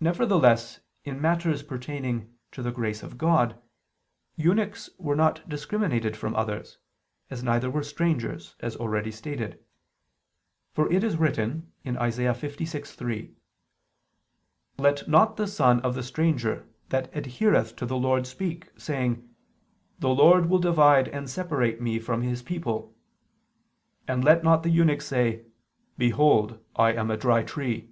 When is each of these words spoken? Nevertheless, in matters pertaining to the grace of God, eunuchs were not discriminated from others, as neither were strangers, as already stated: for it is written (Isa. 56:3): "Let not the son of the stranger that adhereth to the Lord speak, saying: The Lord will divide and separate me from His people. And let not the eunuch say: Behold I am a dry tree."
Nevertheless, 0.00 0.80
in 1.04 1.20
matters 1.20 1.62
pertaining 1.62 2.34
to 2.50 2.62
the 2.64 2.72
grace 2.72 3.04
of 3.04 3.16
God, 3.16 3.62
eunuchs 4.34 4.90
were 4.98 5.14
not 5.14 5.48
discriminated 5.48 6.16
from 6.16 6.34
others, 6.34 6.78
as 7.30 7.44
neither 7.44 7.70
were 7.70 7.84
strangers, 7.84 8.56
as 8.58 8.74
already 8.74 9.12
stated: 9.12 9.62
for 10.72 10.90
it 10.92 11.04
is 11.04 11.16
written 11.16 11.70
(Isa. 11.84 11.92
56:3): 12.34 13.34
"Let 14.78 15.06
not 15.06 15.36
the 15.36 15.46
son 15.46 15.78
of 15.82 15.94
the 15.94 16.02
stranger 16.02 16.66
that 16.88 17.12
adhereth 17.12 17.76
to 17.76 17.86
the 17.86 17.96
Lord 17.96 18.26
speak, 18.26 18.68
saying: 18.76 19.28
The 20.00 20.10
Lord 20.12 20.46
will 20.50 20.58
divide 20.58 21.06
and 21.06 21.30
separate 21.30 21.80
me 21.80 22.00
from 22.00 22.22
His 22.22 22.42
people. 22.42 22.96
And 24.08 24.24
let 24.24 24.42
not 24.42 24.64
the 24.64 24.70
eunuch 24.70 25.02
say: 25.02 25.44
Behold 25.96 26.58
I 26.74 26.90
am 26.94 27.12
a 27.12 27.16
dry 27.16 27.44
tree." 27.44 27.90